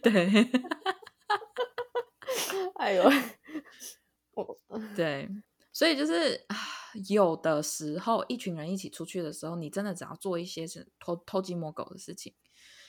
[0.01, 0.49] 对。
[2.75, 3.03] 哎呦，
[4.33, 4.57] 我
[4.95, 5.29] 对，
[5.75, 6.55] 所以就是啊，
[7.09, 12.33] 有的时候一群人一起出去的时候，你真的只要做一些是偷偷鸡摸狗的事情，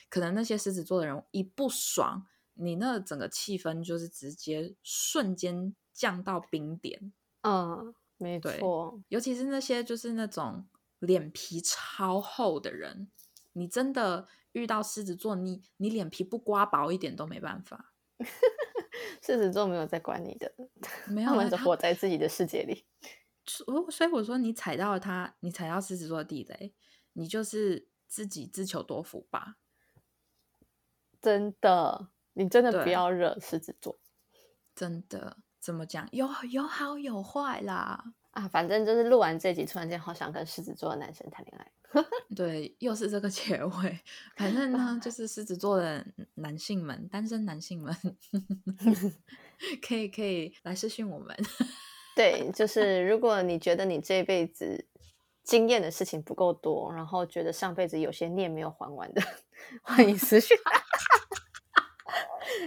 [0.09, 7.11] 可能那些狮子座的人一不爽，你那整个气氛就是直接瞬间降到冰点。
[7.41, 10.65] 嗯，没错，尤其是那些就是那种
[10.99, 13.11] 脸皮超厚的人，
[13.51, 17.93] 你真的遇到狮子座，你你脸皮不刮薄一点都没办法。
[19.21, 20.51] 狮子座没有在管你的，
[21.07, 22.85] 没有，他们活在自己的世界里。
[23.45, 26.73] 所所以我说，你踩到了他，你踩到狮子座的地雷，
[27.13, 29.55] 你就是自己自求多福吧。
[31.21, 33.99] 真的，你真的不要惹狮子座。
[34.75, 36.07] 真的，怎么讲？
[36.11, 38.13] 有有好有坏啦。
[38.37, 41.71] 啊，反正就是录完这集，突然间好想跟狮子座的男生谈恋爱。
[42.35, 43.99] 对，又是这个结尾。
[44.37, 47.91] 反正呢，就 是狮子座的男性们，单身男性们，
[49.81, 51.35] 可以可以来私讯我们。
[52.15, 54.85] 对，就是如果你觉得你这辈子
[55.43, 59.21] 经验的事情不够多，然后觉得上辈子有些孽没有还完的，
[59.81, 60.55] 欢迎私讯。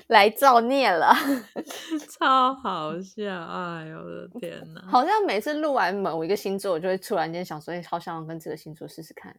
[0.08, 1.14] 来造孽了，
[2.10, 3.24] 超好笑！
[3.24, 4.82] 哎呦我的天哪！
[4.88, 9.34] 好像每次录完某一个星座，我就会突然间想说，哎，好想要跟这个星座试试看。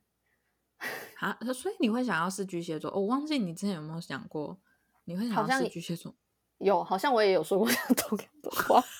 [1.19, 2.91] 啊，所以你会想要是巨蟹座？
[2.91, 4.57] 我忘记你之前有没有想过，
[5.05, 6.15] 你会想要是巨蟹座？
[6.57, 8.83] 有，好像我也有说过同样的话。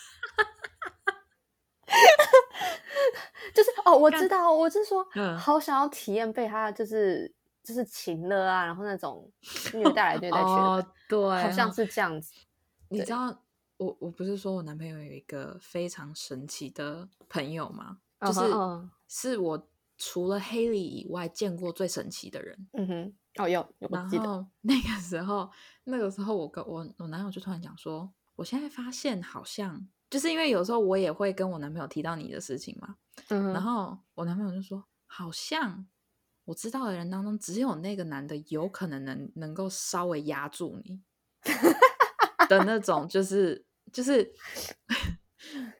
[3.53, 5.05] 就是哦，我知道，我是说，
[5.37, 7.33] 好想要体验被他就是。
[7.63, 9.31] 就是情乐啊，然后那种
[9.73, 12.33] 虐待来虐待去哦，对，好像是这样子。
[12.89, 13.43] 你知道，
[13.77, 17.99] 我我不是说我男朋友有一个非常神奇的朋友吗？
[18.19, 18.41] 就是
[19.07, 22.67] 是我除了黑莉以外见过最神奇的人。
[22.73, 25.49] 嗯哼，哦有，然后那个时候，
[25.83, 32.95] 那个时候我跟我我男友就突然讲说，我现在发现好像就是因为有时候我也会跟我男朋友提到你的事情嘛，
[33.29, 35.85] 嗯，然后我男朋友就说好像。
[36.45, 41.01] 我知道的人当中，只有那个男的有可能能能够稍微压住你
[42.49, 44.33] 的那种，就是就 是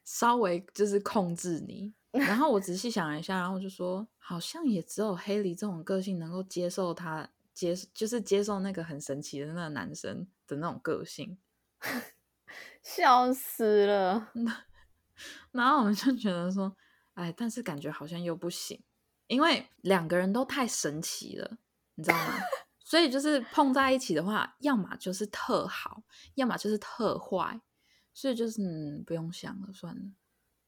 [0.03, 1.93] 稍微就是控制你。
[2.11, 11.37] 然后我仔细想了一下，然后就说，好像也只有黑梨这种个性能够接受他接，就是接受那个很神奇的那个男生的那种个性。
[12.83, 14.29] 笑死了。
[15.51, 16.75] 然后我们就觉得说，
[17.13, 18.83] 哎，但是感觉好像又不行。
[19.31, 21.57] 因为两个人都太神奇了，
[21.95, 22.33] 你知道吗？
[22.83, 26.03] 所以就是碰在一起的话，要么就是特好，
[26.35, 27.61] 要么就是特坏，
[28.13, 30.01] 所以就是嗯、不用想了，算了。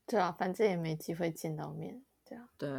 [0.08, 2.48] 对啊，反正也没机会见到面，对啊。
[2.58, 2.70] 对，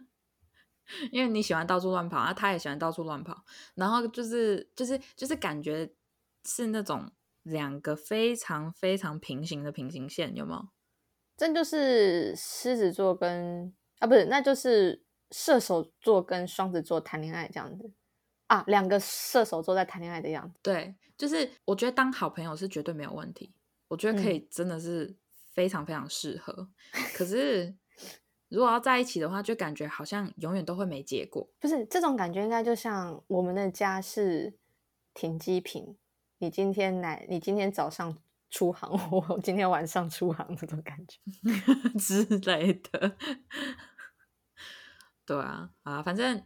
[1.12, 5.92] 因为你喜欢到处乱跑，啊，他也喜欢到处乱跑，然后就是就是就是感觉
[6.46, 10.68] 是那种两个非常非常平行的平行线，有没有？
[11.36, 13.74] 这就是狮子座跟。
[14.02, 17.88] 啊，不是，那就是射手座跟双子座谈恋爱这样子
[18.48, 20.58] 啊，两个射手座在谈恋爱的样子。
[20.60, 23.54] 对，就是我觉得当好朋友是绝对没有问题，
[23.86, 25.16] 我觉得可以，真的是
[25.54, 26.68] 非常非常适合。
[27.14, 27.72] 可是
[28.48, 31.48] 如果要在一起的话，就感觉好像永远都会没结果。
[31.60, 34.58] 不是这种感觉，应该就像我们的家是
[35.14, 35.96] 停机坪，
[36.38, 38.18] 你今天来，你今天早上
[38.50, 41.18] 出航， 我今天晚上出航，这种感觉
[41.98, 43.16] 之类的。
[45.24, 46.42] 对啊，啊，反正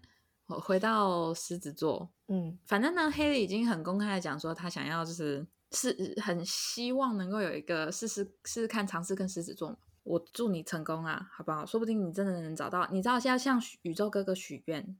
[0.47, 11.65] 我回到狮子座，嗯，反正呢，黑莉已经很公开的讲说，他想要就是是很希望能够有一个试试试试看尝试跟狮子座，我祝你成功啊，好不好？
[11.67, 14.97] 说不定你真的能找到，你知道现在向宇宙哥哥许愿，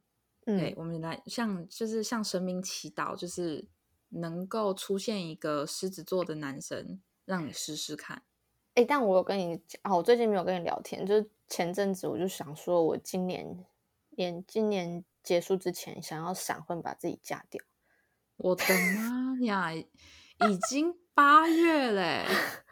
[0.47, 3.67] 嗯，我们来向就是向神明祈祷，就是
[4.09, 8.23] 能够出现一个狮子座的男神，让你试试看。
[8.75, 13.65] 哎，但我有跟你讲，哦，我最近没有跟你聊天，就是前阵子我就想说，我今年
[14.11, 17.63] 年今年结束之前，想要闪婚把自己嫁掉。
[18.37, 22.27] 我的妈呀，已经八月嘞！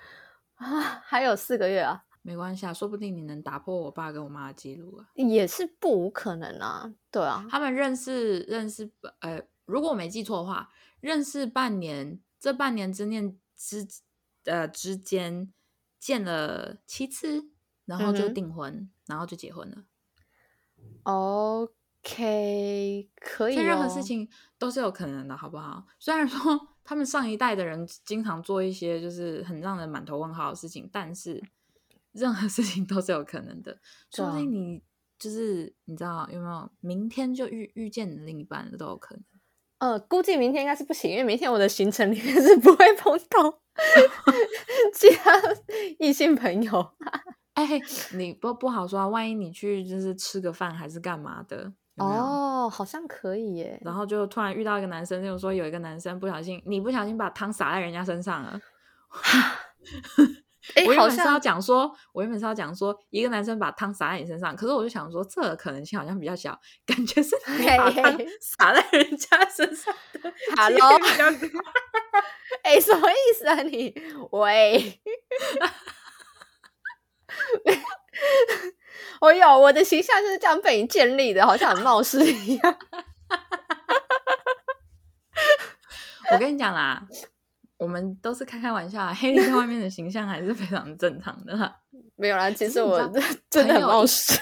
[0.57, 6.95] 啊，还有四个月啊，没关系啊，说不定你能打破我爸跟我妈的记录啊，也是不无可能啊。
[7.11, 10.71] 对啊，他们认识认识，呃，如果我没记错的话，
[11.01, 13.87] 认识半年，这半年之内之
[14.45, 15.53] 呃之间
[15.99, 17.51] 见了七次，
[17.87, 19.85] 然后就订婚，然后就结婚了。
[21.05, 21.51] OK，
[23.17, 23.57] 可以。
[23.57, 24.29] 任何事情
[24.59, 25.85] 都是有可能的，好不好？
[25.99, 31.43] 虽然说他们上一代的人经常做一些就是很让人满头问号的事情，但是
[32.13, 33.79] 任何事情都是有可能的。
[34.11, 34.83] 说不定你
[35.19, 39.25] 就是你知道有没有明天就遇遇见你的另一半都有可能。
[39.79, 43.61] 呃，估计明天应该是不行，因为明天我的行程里面是不会碰到
[44.95, 45.33] 其他
[45.99, 46.95] 异性朋友。
[47.55, 47.81] 哎，
[48.13, 51.73] 你不不好说啊，万一你去就是吃个饭还是干嘛的？
[51.97, 53.81] 哦，好像可以耶。
[53.85, 58.61] 然后就突然遇到一个男生，就说有一个男生不小心，你不小心把汤洒在人家身上了。
[60.87, 70.33] 我原本是要讲说，我原本是要讲说，一个男生把汤洒在你身上，可是我就想说，这个可能性好像比较小，感觉是 你把汤洒在人家身上的。
[70.57, 70.99] Hello，
[72.65, 73.63] 哎，什么意思啊？
[73.63, 73.95] 你
[74.33, 75.01] 喂。
[79.21, 82.79] 我有我的形象就是这样被你建立的，好像很冒失一样。
[86.33, 87.07] 我跟你讲啦，
[87.77, 91.75] 我们都是开开玩笑，黑莉在外面的形象还是非常正常的。
[92.17, 93.01] 没有啦，其实我
[93.51, 94.39] 真的很冒失。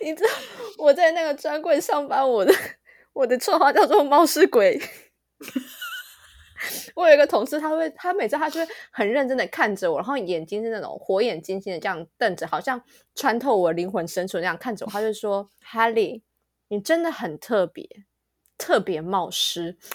[0.00, 0.30] 你知道
[0.78, 2.54] 我在那个专柜上班，我的
[3.12, 4.80] 我的绰号叫做冒失鬼。
[6.94, 12.82] 我有一个同事，他会，他每次他就会很认真的看着我，然后眼睛是那种火眼金睛的这样瞪着，好像
[13.14, 14.90] 穿透我灵魂深处那样看着我。
[14.90, 16.22] 他就说：“Helly，
[16.68, 17.88] 你真的很特别，
[18.56, 19.76] 特别冒失。”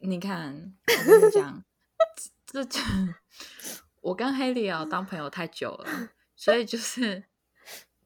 [0.00, 1.64] 你看，这样，
[2.46, 2.80] 这这，
[4.00, 7.24] 我跟黑莉啊当朋友太久了，所以就是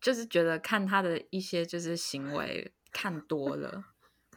[0.00, 2.74] 就是觉得看他的一些就是行为。
[2.96, 3.84] 看多了，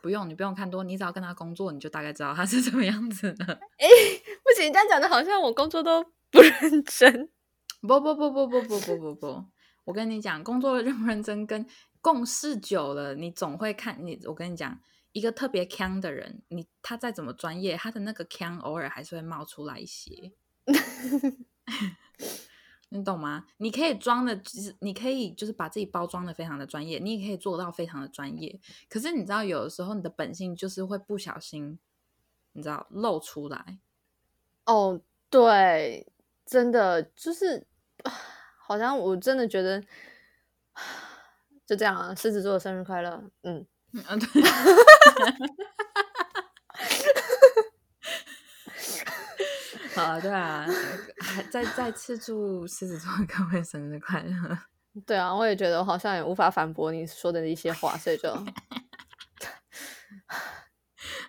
[0.01, 3.45] 不用你不用看多，你只要跟他工作，你就大概知道他是什么样子的。
[3.77, 3.87] 哎，
[4.43, 7.29] 不行，这样讲的好像我工作都不认真。
[7.81, 9.45] 不不不不不不不不不，
[9.85, 11.65] 我跟你讲，工作认不认真，跟
[12.01, 14.19] 共事久了，你总会看你。
[14.25, 14.77] 我跟你讲，
[15.13, 20.33] 一个特别强的人，你他再怎么专业，他的那个强偶尔还是会冒出来一些。
[22.89, 23.45] 你懂吗？
[23.57, 28.59] 你可以装的，其实你可以就是把自己包装的非常的专业，你也可以做到非常的专业。
[28.89, 31.79] 可是你知道，有的时候你的本性就是会不小心，
[32.53, 33.79] 你知道露出来。
[34.65, 36.11] 哦，对，
[36.45, 37.65] 真的就是，
[38.59, 39.83] 好像我真的觉得，
[41.65, 42.13] 就这样啊。
[42.15, 44.41] 狮子座生日快乐，嗯嗯，对。
[49.99, 50.65] 啊，对啊，
[51.21, 54.57] 还再再次祝狮子座 各位生日快乐。
[55.05, 58.33] 对啊，我也觉得我好像也无法反驳你说的一些话，所以就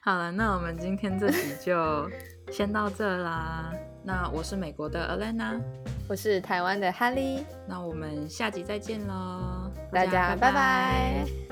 [0.02, 0.32] 好了。
[0.32, 2.10] 那我们今天这集就
[2.50, 3.70] 先到这啦。
[4.02, 5.60] 那我是美国的 Alana，
[6.08, 7.44] 我是台湾的 Holly。
[7.68, 11.49] 那我们下集再见喽，大家拜拜。